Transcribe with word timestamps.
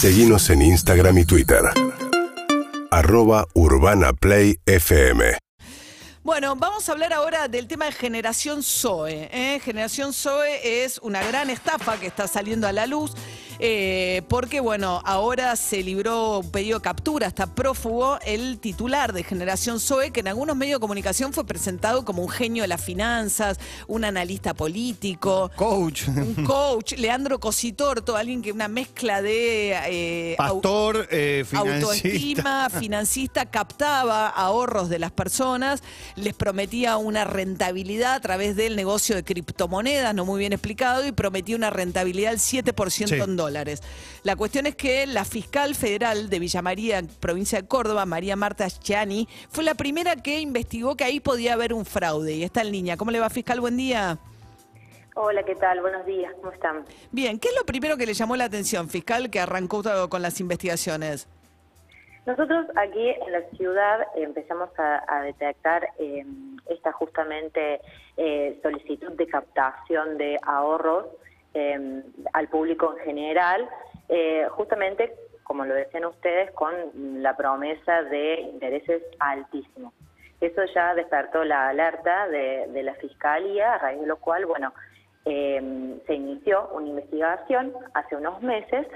Seguimos 0.00 0.48
en 0.50 0.62
Instagram 0.62 1.18
y 1.18 1.24
Twitter. 1.24 1.58
Arroba 2.92 3.48
Urbana 3.54 4.12
Play 4.12 4.60
FM. 4.64 5.36
Bueno, 6.22 6.54
vamos 6.54 6.88
a 6.88 6.92
hablar 6.92 7.12
ahora 7.12 7.48
del 7.48 7.66
tema 7.66 7.86
de 7.86 7.92
Generación 7.92 8.62
Zoe. 8.62 9.28
¿eh? 9.32 9.58
Generación 9.58 10.12
Zoe 10.12 10.84
es 10.84 10.98
una 10.98 11.26
gran 11.26 11.50
estafa 11.50 11.98
que 11.98 12.06
está 12.06 12.28
saliendo 12.28 12.68
a 12.68 12.72
la 12.72 12.86
luz. 12.86 13.14
Eh, 13.58 14.22
porque, 14.28 14.60
bueno, 14.60 15.02
ahora 15.04 15.56
se 15.56 15.82
libró 15.82 16.38
un 16.40 16.50
pedido 16.50 16.78
de 16.78 16.82
captura, 16.82 17.26
está 17.26 17.46
prófugo 17.46 18.18
el 18.24 18.58
titular 18.58 19.12
de 19.12 19.24
Generación 19.24 19.80
Zoe, 19.80 20.10
que 20.10 20.20
en 20.20 20.28
algunos 20.28 20.56
medios 20.56 20.78
de 20.78 20.80
comunicación 20.80 21.32
fue 21.32 21.44
presentado 21.44 22.04
como 22.04 22.22
un 22.22 22.28
genio 22.28 22.62
de 22.62 22.68
las 22.68 22.82
finanzas, 22.82 23.58
un 23.86 24.04
analista 24.04 24.54
político, 24.54 25.50
Coach. 25.56 26.08
un 26.08 26.44
coach, 26.44 26.92
Leandro 26.94 27.40
Cositorto, 27.40 28.16
alguien 28.16 28.42
que 28.42 28.52
una 28.52 28.68
mezcla 28.68 29.22
de 29.22 29.76
eh, 29.88 30.34
Pastor, 30.36 31.08
eh, 31.10 31.44
financista. 31.48 31.86
autoestima, 31.86 32.70
financista, 32.70 33.46
captaba 33.46 34.28
ahorros 34.28 34.88
de 34.88 34.98
las 34.98 35.10
personas, 35.12 35.82
les 36.16 36.34
prometía 36.34 36.96
una 36.96 37.24
rentabilidad 37.24 38.14
a 38.14 38.20
través 38.20 38.56
del 38.56 38.76
negocio 38.76 39.16
de 39.16 39.24
criptomonedas, 39.24 40.14
no 40.14 40.24
muy 40.24 40.38
bien 40.38 40.52
explicado, 40.52 41.06
y 41.06 41.12
prometía 41.12 41.56
una 41.56 41.70
rentabilidad 41.70 42.30
del 42.30 42.40
7% 42.40 43.08
Sí. 43.08 43.14
en 43.14 43.36
dólares. 43.36 43.47
La 44.22 44.36
cuestión 44.36 44.66
es 44.66 44.76
que 44.76 45.06
la 45.06 45.24
fiscal 45.24 45.74
federal 45.74 46.28
de 46.28 46.38
Villa 46.38 46.62
María, 46.62 47.02
provincia 47.20 47.60
de 47.60 47.68
Córdoba, 47.68 48.06
María 48.06 48.36
Marta 48.36 48.68
Chiani, 48.68 49.28
fue 49.48 49.64
la 49.64 49.74
primera 49.74 50.16
que 50.16 50.40
investigó 50.40 50.96
que 50.96 51.04
ahí 51.04 51.20
podía 51.20 51.54
haber 51.54 51.72
un 51.72 51.84
fraude. 51.84 52.34
Y 52.34 52.44
está 52.44 52.62
en 52.62 52.72
línea. 52.72 52.96
¿Cómo 52.96 53.10
le 53.10 53.20
va, 53.20 53.30
fiscal? 53.30 53.60
Buen 53.60 53.76
día. 53.76 54.18
Hola, 55.14 55.42
¿qué 55.42 55.56
tal? 55.56 55.80
Buenos 55.80 56.06
días, 56.06 56.32
¿cómo 56.36 56.52
están? 56.52 56.84
Bien, 57.10 57.40
¿qué 57.40 57.48
es 57.48 57.56
lo 57.56 57.66
primero 57.66 57.96
que 57.96 58.06
le 58.06 58.14
llamó 58.14 58.36
la 58.36 58.44
atención, 58.44 58.88
fiscal, 58.88 59.30
que 59.30 59.40
arrancó 59.40 59.82
todo 59.82 60.08
con 60.08 60.22
las 60.22 60.38
investigaciones? 60.38 61.26
Nosotros 62.24 62.66
aquí 62.76 63.08
en 63.08 63.32
la 63.32 63.40
ciudad 63.56 64.06
empezamos 64.14 64.68
a, 64.78 65.02
a 65.08 65.22
detectar 65.22 65.88
eh, 65.98 66.24
esta 66.68 66.92
justamente 66.92 67.80
eh, 68.16 68.60
solicitud 68.62 69.12
de 69.12 69.26
captación 69.26 70.18
de 70.18 70.38
ahorros 70.42 71.06
eh, 71.54 72.02
al 72.32 72.48
público 72.48 72.94
en 72.98 73.04
general, 73.04 73.68
eh, 74.08 74.46
justamente, 74.50 75.14
como 75.42 75.64
lo 75.64 75.74
decían 75.74 76.04
ustedes, 76.04 76.50
con 76.52 76.72
la 77.22 77.36
promesa 77.36 78.02
de 78.04 78.40
intereses 78.40 79.02
altísimos. 79.18 79.92
Eso 80.40 80.62
ya 80.74 80.94
despertó 80.94 81.42
la 81.44 81.68
alerta 81.68 82.28
de, 82.28 82.82
la 82.82 82.94
Fiscalía, 82.94 83.74
a 83.74 83.78
raíz 83.78 84.00
de 84.00 84.06
lo 84.06 84.18
cual, 84.18 84.46
bueno, 84.46 84.72
eh, 85.24 85.98
se 86.06 86.14
inició 86.14 86.68
una 86.68 86.88
investigación 86.88 87.72
hace 87.94 88.14
unos 88.16 88.40
meses 88.40 88.86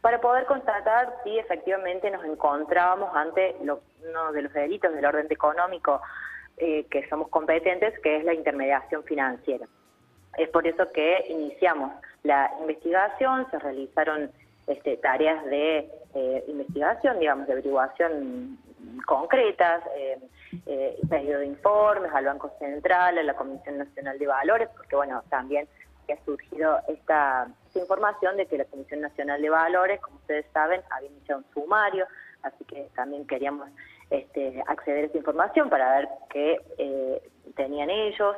para 0.00 0.20
poder 0.20 0.46
constatar 0.46 1.12
si 1.22 1.38
efectivamente 1.38 2.10
nos 2.10 2.24
encontrábamos 2.24 3.14
ante 3.14 3.56
lo- 3.62 3.80
uno 4.08 4.32
de 4.32 4.42
los 4.42 4.52
delitos 4.52 4.94
del 4.94 5.04
orden 5.04 5.26
económico 5.28 6.00
eh, 6.58 6.86
que 6.90 7.06
somos 7.08 7.28
competentes, 7.28 7.98
que 8.00 8.16
es 8.16 8.24
la 8.24 8.32
intermediación 8.32 9.04
financiera. 9.04 9.66
Es 10.38 10.48
por 10.50 10.66
eso 10.66 10.90
que 10.92 11.24
iniciamos 11.28 11.92
la 12.22 12.52
investigación, 12.60 13.46
se 13.50 13.58
realizaron 13.58 14.30
este, 14.66 14.96
tareas 14.96 15.44
de 15.46 15.90
eh, 16.14 16.44
investigación, 16.48 17.18
digamos, 17.18 17.46
de 17.46 17.52
averiguación 17.54 18.58
concretas, 19.06 19.82
eh, 19.96 20.18
eh, 20.66 20.96
pedido 21.08 21.40
de 21.40 21.46
informes 21.46 22.12
al 22.12 22.24
Banco 22.24 22.52
Central, 22.58 23.18
a 23.18 23.22
la 23.22 23.34
Comisión 23.34 23.78
Nacional 23.78 24.18
de 24.18 24.26
Valores, 24.26 24.68
porque 24.76 24.96
bueno, 24.96 25.22
también 25.28 25.68
ha 26.12 26.24
surgido 26.24 26.78
esta, 26.88 27.48
esta 27.66 27.78
información 27.80 28.36
de 28.36 28.46
que 28.46 28.58
la 28.58 28.64
Comisión 28.64 29.00
Nacional 29.00 29.40
de 29.42 29.50
Valores, 29.50 30.00
como 30.00 30.16
ustedes 30.18 30.46
saben, 30.52 30.80
había 30.90 31.10
iniciado 31.10 31.40
un 31.40 31.52
sumario, 31.52 32.06
así 32.42 32.64
que 32.64 32.88
también 32.94 33.26
queríamos 33.26 33.68
este, 34.10 34.62
acceder 34.66 35.04
a 35.04 35.06
esa 35.08 35.18
información 35.18 35.68
para 35.68 35.96
ver 35.96 36.08
qué 36.30 36.60
eh, 36.78 37.22
tenían 37.56 37.90
ellos. 37.90 38.36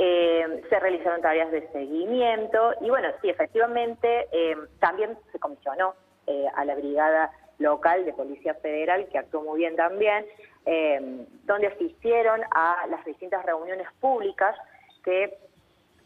Eh, 0.00 0.62
se 0.70 0.78
realizaron 0.78 1.20
tareas 1.20 1.50
de 1.50 1.66
seguimiento 1.72 2.72
y 2.80 2.88
bueno, 2.88 3.08
sí, 3.20 3.28
efectivamente 3.30 4.28
eh, 4.30 4.56
también 4.78 5.18
se 5.32 5.40
comisionó 5.40 5.94
eh, 6.28 6.46
a 6.54 6.64
la 6.64 6.76
Brigada 6.76 7.32
Local 7.58 8.04
de 8.04 8.12
Policía 8.12 8.54
Federal, 8.54 9.08
que 9.08 9.18
actuó 9.18 9.42
muy 9.42 9.58
bien 9.58 9.74
también, 9.74 10.24
eh, 10.66 11.26
donde 11.44 11.66
asistieron 11.68 12.42
a 12.50 12.86
las 12.88 13.04
distintas 13.04 13.44
reuniones 13.44 13.88
públicas 14.00 14.54
que 15.02 15.36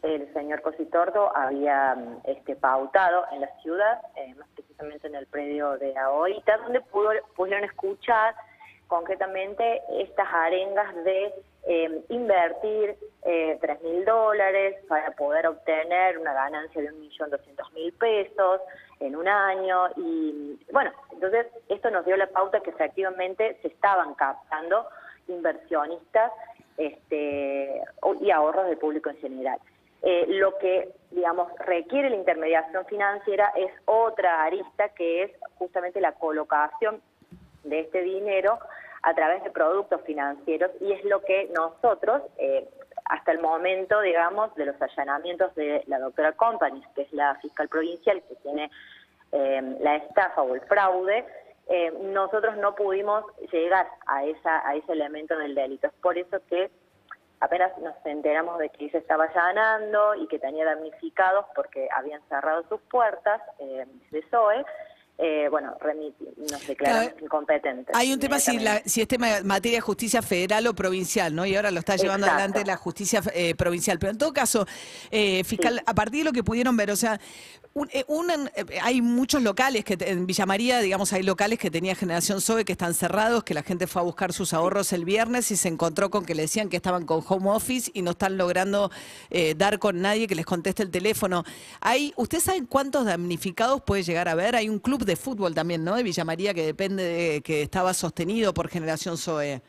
el 0.01 0.31
señor 0.33 0.61
Cositordo 0.61 1.35
había 1.35 1.95
este, 2.25 2.55
pautado 2.55 3.25
en 3.31 3.41
la 3.41 3.49
ciudad, 3.61 4.01
eh, 4.15 4.33
más 4.35 4.47
precisamente 4.55 5.07
en 5.07 5.15
el 5.15 5.27
predio 5.27 5.77
de 5.77 5.97
Ahorita, 5.97 6.57
donde 6.57 6.81
pudo, 6.81 7.11
pudieron 7.35 7.63
escuchar 7.63 8.35
concretamente 8.87 9.81
estas 9.91 10.27
arengas 10.31 10.95
de 11.03 11.33
eh, 11.65 12.03
invertir 12.09 12.95
3 13.23 13.81
mil 13.83 14.03
dólares 14.03 14.83
para 14.87 15.11
poder 15.11 15.47
obtener 15.47 16.17
una 16.17 16.33
ganancia 16.33 16.81
de 16.81 16.89
1.200.000 16.89 17.97
pesos 17.97 18.61
en 18.99 19.15
un 19.15 19.27
año. 19.27 19.87
Y 19.95 20.59
bueno, 20.71 20.91
entonces 21.11 21.47
esto 21.69 21.89
nos 21.89 22.05
dio 22.05 22.17
la 22.17 22.27
pauta 22.27 22.59
que 22.59 22.71
efectivamente 22.71 23.57
se 23.61 23.69
estaban 23.69 24.13
captando 24.15 24.87
inversionistas 25.27 26.31
este, 26.77 27.81
y 28.21 28.31
ahorros 28.31 28.67
del 28.67 28.77
público 28.77 29.09
en 29.09 29.17
general. 29.17 29.59
Eh, 30.01 30.25
lo 30.27 30.57
que, 30.57 30.89
digamos, 31.11 31.49
requiere 31.59 32.09
la 32.09 32.17
intermediación 32.17 32.85
financiera 32.87 33.53
es 33.55 33.71
otra 33.85 34.43
arista 34.43 34.89
que 34.89 35.23
es 35.23 35.31
justamente 35.55 36.01
la 36.01 36.11
colocación 36.13 37.01
de 37.63 37.79
este 37.79 38.01
dinero 38.01 38.59
a 39.03 39.13
través 39.13 39.43
de 39.43 39.51
productos 39.51 40.01
financieros 40.01 40.71
y 40.79 40.91
es 40.91 41.03
lo 41.05 41.21
que 41.21 41.49
nosotros, 41.53 42.21
eh, 42.37 42.67
hasta 43.05 43.31
el 43.33 43.39
momento, 43.39 43.99
digamos, 44.01 44.55
de 44.55 44.65
los 44.65 44.81
allanamientos 44.81 45.53
de 45.55 45.83
la 45.87 45.99
doctora 45.99 46.31
Company, 46.31 46.81
que 46.95 47.03
es 47.03 47.13
la 47.13 47.35
fiscal 47.35 47.67
provincial 47.67 48.23
que 48.27 48.35
tiene 48.35 48.71
eh, 49.33 49.77
la 49.79 49.97
estafa 49.97 50.41
o 50.41 50.55
el 50.55 50.61
fraude, 50.61 51.25
eh, 51.67 51.91
nosotros 52.13 52.57
no 52.57 52.75
pudimos 52.75 53.23
llegar 53.51 53.87
a, 54.05 54.23
esa, 54.25 54.67
a 54.67 54.75
ese 54.75 54.91
elemento 54.91 55.37
del 55.37 55.55
delito. 55.55 55.87
Es 55.87 55.93
por 56.01 56.17
eso 56.17 56.37
que 56.49 56.69
apenas 57.39 57.77
nos 57.79 57.95
enteramos 58.05 58.57
de 58.57 58.69
que 58.69 58.85
ella 58.85 58.99
estaba 58.99 59.25
allanando 59.25 60.15
y 60.15 60.27
que 60.27 60.39
tenía 60.39 60.65
damnificados 60.65 61.45
porque 61.55 61.89
habían 61.95 62.21
cerrado 62.29 62.63
sus 62.69 62.81
puertas 62.83 63.41
eh, 63.59 63.85
de 64.11 64.29
SOE, 64.29 64.65
eh, 65.17 65.47
bueno, 65.49 65.77
remiti- 65.79 66.35
nos 66.49 66.65
declaramos 66.67 67.09
Claro, 67.11 67.25
incompetentes. 67.25 67.95
Hay 67.95 68.11
un 68.11 68.19
tema 68.19 68.39
si, 68.39 68.57
la, 68.59 68.81
si 68.85 69.01
es 69.01 69.07
tema 69.07 69.27
de 69.27 69.43
materia 69.43 69.77
de 69.77 69.81
justicia 69.81 70.21
federal 70.21 70.65
o 70.67 70.73
provincial, 70.73 71.33
¿no? 71.35 71.45
Y 71.45 71.55
ahora 71.55 71.69
lo 71.71 71.79
está 71.79 71.95
llevando 71.95 72.25
Exacto. 72.25 72.43
adelante 72.43 72.65
la 72.69 72.77
justicia 72.77 73.21
eh, 73.33 73.53
provincial. 73.55 73.99
Pero 73.99 74.11
en 74.11 74.17
todo 74.17 74.33
caso, 74.33 74.65
eh, 75.11 75.43
fiscal, 75.43 75.81
a 75.85 75.93
partir 75.93 76.19
de 76.21 76.25
lo 76.25 76.31
que 76.33 76.43
pudieron 76.43 76.75
ver, 76.75 76.89
o 76.91 76.95
sea, 76.95 77.19
un- 77.75 77.89
eh, 77.93 78.03
un- 78.07 78.29
eh, 78.31 78.65
hay 78.81 79.01
muchos 79.01 79.41
locales 79.43 79.83
que 79.85 79.97
en 79.99 80.25
Villa 80.25 80.45
María, 80.45 80.79
digamos, 80.79 81.13
hay 81.13 81.23
locales 81.23 81.57
que 81.59 81.69
tenía 81.71 81.95
Generación 81.95 82.41
SOE 82.41 82.65
que 82.65 82.71
están 82.73 82.93
cerrados, 82.95 83.43
que 83.43 83.53
la 83.53 83.63
gente 83.63 83.87
fue 83.87 84.01
a 84.01 84.05
buscar 84.05 84.33
sus 84.33 84.53
ahorros 84.53 84.93
el 84.93 85.05
viernes 85.05 85.49
y 85.51 85.55
se 85.55 85.67
encontró 85.69 86.09
con 86.09 86.25
que 86.25 86.33
le 86.35 86.43
decían 86.43 86.69
que 86.69 86.77
estaban 86.77 87.05
con 87.05 87.23
home 87.27 87.49
office 87.51 87.89
y 87.93 88.01
no 88.01 88.11
están 88.11 88.37
logrando 88.37 88.91
dar 89.57 89.79
con 89.79 90.01
nadie 90.01 90.27
que 90.27 90.35
les 90.35 90.45
conteste 90.45 90.83
el 90.83 90.89
teléfono. 90.91 91.43
Hay, 91.81 92.13
¿Usted 92.15 92.39
sabe 92.39 92.63
cuántos 92.67 93.05
damnificados 93.05 93.81
puede 93.81 94.03
llegar 94.03 94.27
a 94.27 94.31
haber? 94.33 94.55
Hay 94.55 94.69
un 94.69 94.79
club 94.79 95.02
de 95.05 95.15
fútbol 95.15 95.53
también, 95.53 95.83
¿no? 95.83 95.95
De 95.95 96.03
Villa 96.03 96.23
María 96.25 96.53
que 96.53 96.63
depende 96.65 97.03
de, 97.03 97.41
que 97.41 97.61
estaba 97.61 97.93
sostenido 97.93 98.53
por 98.53 98.69
Generación 98.69 99.17
SOE. 99.17 99.61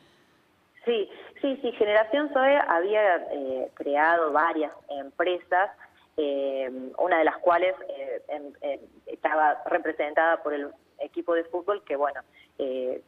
Sí, 0.85 1.09
sí, 1.41 1.59
sí. 1.63 1.73
Generación 1.73 2.33
SOE 2.33 2.57
había 2.69 3.17
eh, 3.33 3.71
creado 3.75 4.33
varias 4.33 4.73
empresas, 4.91 5.71
eh, 6.17 6.71
una 6.99 7.19
de 7.19 7.25
las 7.25 7.39
cuales 7.39 7.75
eh, 7.89 8.23
em- 8.29 8.53
em, 8.61 8.81
estaba 9.07 9.63
representada 9.67 10.43
por 10.43 10.55
el 10.55 10.69
equipo 11.01 11.35
de 11.35 11.45
fútbol 11.45 11.83
que, 11.85 11.97
bueno, 11.97 12.21
eh, 12.59 13.03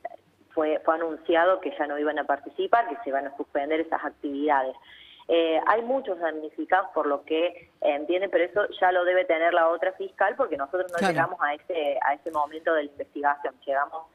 fue, 0.51 0.81
fue 0.85 0.95
anunciado 0.95 1.61
que 1.61 1.75
ya 1.79 1.87
no 1.87 1.99
iban 1.99 2.19
a 2.19 2.25
participar, 2.25 2.89
que 2.89 2.97
se 3.05 3.11
iban 3.11 3.27
a 3.27 3.37
suspender 3.37 3.81
esas 3.81 4.05
actividades. 4.05 4.75
Eh, 5.29 5.61
hay 5.67 5.83
muchos 5.83 6.19
damnificados 6.21 6.89
por 6.95 7.07
lo 7.07 7.25
que 7.25 7.71
entienden, 7.81 8.31
pero 8.31 8.45
eso 8.45 8.67
ya 8.81 8.93
lo 8.93 9.05
debe 9.05 9.25
tener 9.25 9.53
la 9.55 9.69
otra 9.69 9.93
fiscal 9.95 10.35
porque 10.37 10.57
nosotros 10.57 10.91
no 10.93 10.99
Claro. 10.99 11.13
llegamos 11.13 11.41
a 11.43 11.55
ese, 11.55 11.99
a 12.03 12.15
ese 12.15 12.31
momento 12.31 12.73
de 12.75 12.85
la 12.85 12.91
investigación. 12.91 13.55
Llegamos 13.67 14.07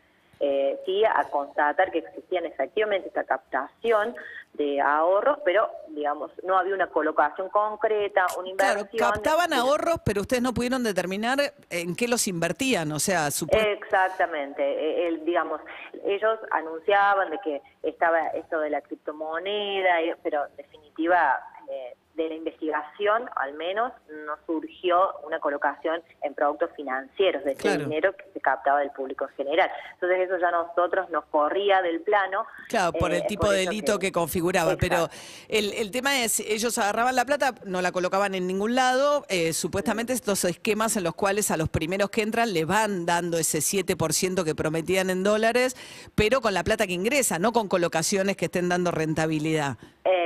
eh, 0.44 0.80
sí 0.86 1.06
a 1.06 1.24
constatar 1.30 1.92
que 1.92 2.00
existían 2.00 2.46
efectivamente 2.46 3.08
esta 3.10 3.24
captación 3.24 4.16
de 4.54 4.82
ahorros, 4.82 5.38
pero 5.46 5.70
digamos 5.90 6.32
no 6.44 6.58
había 6.58 6.74
una 6.74 6.88
colocación 6.88 7.48
concreta, 7.50 8.26
una 8.38 8.52
Claro, 8.58 8.80
inversión. 8.82 9.12
captaban 9.12 9.54
ahorros, 9.54 9.98
pero 10.04 10.22
ustedes 10.22 10.42
no 10.44 10.54
pudieron 10.54 10.84
determinar 10.84 11.40
en 11.70 11.96
qué 11.96 12.08
los 12.08 12.28
invertían, 12.28 12.92
o 12.92 13.00
sea, 13.00 13.30
supo- 13.32 13.56
Exactamente, 13.58 14.62
eh, 14.64 15.08
el- 15.08 15.24
digamos, 15.26 15.62
ellos 16.04 16.40
anunciaban 16.50 17.30
de 17.30 17.38
que 17.44 17.62
estaba 17.84 18.28
esto 18.30 18.60
de 18.60 18.72
la 18.72 18.82
criptomoneda, 18.82 19.96
pero 20.24 20.46
en 20.48 20.56
definitiva 20.58 21.40
eh, 21.70 21.96
de 22.24 22.30
la 22.30 22.36
investigación, 22.36 23.30
al 23.36 23.54
menos, 23.54 23.92
no 24.26 24.34
surgió 24.46 25.20
una 25.26 25.40
colocación 25.40 26.02
en 26.22 26.34
productos 26.34 26.70
financieros 26.76 27.44
de 27.44 27.54
ese 27.54 27.78
dinero 27.78 28.16
que 28.16 28.26
se 28.34 28.40
captaba 28.40 28.80
del 28.80 28.92
público 28.92 29.28
en 29.30 29.36
general. 29.36 29.70
Entonces 29.94 30.20
eso 30.22 30.38
ya 30.40 30.50
a 30.50 30.52
nosotros 30.52 31.10
nos 31.10 31.26
corría 31.26 31.82
del 31.82 32.02
plano. 32.02 32.46
Claro, 32.70 32.94
por 32.94 33.12
el 33.12 33.22
eh, 33.22 33.26
tipo 33.28 33.50
de 33.50 33.60
delito 33.66 34.00
que, 34.00 34.12
configuraba. 34.12 34.76
Pero 34.78 35.10
el, 35.48 35.74
el, 35.74 35.90
tema 35.92 36.24
es, 36.24 36.40
ellos 36.42 36.78
agarraban 36.78 37.16
la 37.16 37.26
plata, 37.26 37.56
no 37.66 37.82
la 37.82 37.92
colocaban 37.92 38.36
en 38.36 38.46
ningún 38.48 38.76
lado. 38.76 39.26
Eh, 39.30 39.54
supuestamente 39.54 40.14
estos 40.14 40.44
esquemas 40.46 40.98
en 40.98 41.04
los 41.04 41.16
cuales 41.16 41.50
a 41.52 41.58
los 41.58 41.70
primeros 41.70 42.10
que 42.10 42.22
entran 42.22 42.54
les 42.54 42.66
van 42.66 43.06
dando 43.06 43.38
ese 43.38 43.60
7% 43.60 44.44
que 44.44 44.56
prometían 44.56 45.10
en 45.10 45.24
dólares, 45.24 45.76
pero 46.16 46.42
con 46.42 46.54
la 46.54 46.64
plata 46.64 46.88
que 46.88 46.94
ingresa, 46.94 47.40
no 47.40 47.52
con 47.52 47.68
colocaciones 47.68 48.38
que 48.38 48.46
estén 48.46 48.70
dando 48.70 48.92
rentabilidad. 48.92 49.78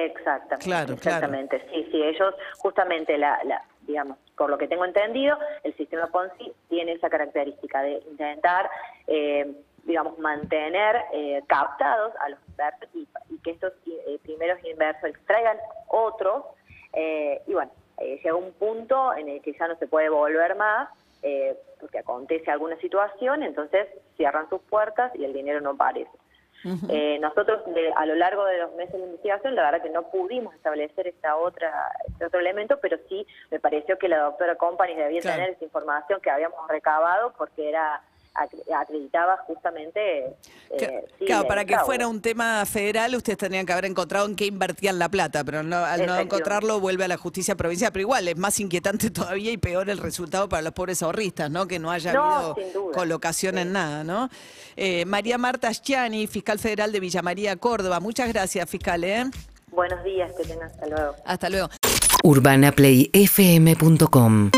Exactamente. 0.06 0.66
Claro, 0.66 0.94
exactamente. 0.94 1.66
Sí, 1.72 1.88
sí, 1.92 2.04
ellos 2.04 2.34
justamente 2.57 3.18
la, 3.18 3.40
digamos, 3.81 4.18
por 4.38 4.50
lo 4.50 4.57
que 4.57 4.68
tengo 4.68 4.86
entendido, 4.86 5.38
el 5.63 5.75
sistema 5.75 6.07
Ponzi 6.07 6.54
tiene 6.69 6.94
esa 6.94 7.10
característica 7.10 7.81
de 7.81 8.04
intentar, 8.10 8.69
eh, 9.07 9.54
digamos, 9.84 10.18
mantener 10.19 10.98
eh, 11.13 11.42
captados 11.48 12.13
a 12.19 12.30
los 12.30 12.40
inversores 12.50 12.90
y, 12.94 13.07
que 13.44 13.52
estos 13.52 13.74
eh, 13.86 14.19
primeros 14.24 14.63
inversores 14.63 15.16
traigan 15.25 15.57
otros. 15.88 16.44
y 17.48 17.54
bueno, 17.54 17.72
llega 18.00 18.36
un 18.36 18.54
punto 18.54 19.13
en 19.16 19.30
el 19.30 19.42
que 19.42 19.54
ya 19.54 19.68
no 19.68 19.75
se 19.78 19.88
puede 19.88 20.10
volver 20.10 20.56
más, 20.56 20.90
porque 21.80 22.00
acontece 22.00 22.51
alguna 22.51 22.78
situación, 22.78 23.44
entonces 23.44 23.88
cierran 24.16 24.48
sus 24.50 24.62
puertas 24.62 25.12
y 25.16 25.25
el 25.25 25.34
dinero 25.34 25.60
no 25.60 25.72
aparece. 25.72 26.12
Eh, 26.90 27.20
nosotros 27.20 27.62
a 27.96 28.06
lo 28.06 28.16
largo 28.16 28.46
de 28.46 28.58
los 28.58 28.74
meses 28.74 28.94
de 28.94 29.06
investigación, 29.06 29.56
la 29.56 29.64
verdad 29.64 29.84
que 29.84 29.90
no 29.90 30.10
pudimos 30.10 30.54
establecer 30.56 31.08
esta 31.08 31.36
otra, 31.36 31.72
este 32.08 32.26
otro 32.26 32.40
elemento, 32.40 32.80
pero 32.82 32.98
sí 33.08 33.28
me 33.52 33.60
pareció 33.60 33.98
que 34.00 34.08
la 34.08 34.20
doctora 34.20 34.56
Company 34.56 34.96
debía 34.96 35.22
tener 35.22 35.52
esa 35.52 35.64
información 35.64 36.20
que 36.22 36.32
habíamos 36.32 36.68
recabado 36.68 37.34
porque 37.38 37.70
era 37.70 38.02
acreditaba 38.36 39.38
justamente... 39.48 40.36
Eh, 40.72 41.06
claro, 41.26 41.48
para 41.48 41.66
que 41.66 41.78
fuera 41.80 42.08
un 42.08 42.22
tema 42.22 42.66
federal 42.66 43.16
ustedes 43.16 43.38
tendrían 43.38 43.66
que 43.66 43.74
haber 43.74 43.86
encontrado 43.86 44.26
en 44.26 44.36
qué 44.36 44.46
invertían 44.46 45.00
la 45.00 45.10
plata, 45.10 45.44
pero 45.44 45.64
no, 45.64 45.78
al 45.78 46.06
no 46.06 46.18
encontrarlo 46.18 46.80
vuelve 46.80 47.06
a 47.06 47.08
la 47.08 47.18
justicia 47.18 47.56
provincial. 47.56 47.92
Pero 47.92 48.02
igual 48.02 48.28
es 48.28 48.38
más 48.38 48.60
inquietante 48.60 49.10
todavía 49.12 49.52
y 49.52 49.58
peor 49.58 49.90
el 49.90 49.98
resultado 49.98 50.50
para 50.50 50.62
los 50.62 50.74
pobres 50.74 51.02
ahorristas, 51.02 51.50
¿no? 51.50 51.68
Que 51.68 51.80
no 51.80 51.92
haya 51.92 52.12
habido 52.12 52.56
colocación 52.94 53.58
en 53.58 53.72
nada, 53.72 54.04
¿no? 54.04 54.30
Eh, 54.76 55.06
María 55.06 55.38
Marta 55.38 55.74
Schiani, 55.74 56.28
fiscal 56.28 56.60
federal 56.60 56.92
de 56.92 57.00
Villa 57.00 57.22
María, 57.22 57.56
Córdoba. 57.56 58.00
Muchas 58.00 58.28
gracias, 58.28 58.70
fiscal. 58.70 59.04
¿eh? 59.04 59.26
Buenos 59.72 60.04
días, 60.04 60.32
que 60.38 60.44
tengan. 60.44 60.70
Hasta 60.70 60.88
luego. 60.88 61.16
Hasta 61.26 61.50
luego. 61.50 61.70
UrbanaPlayFM.com 62.24 64.52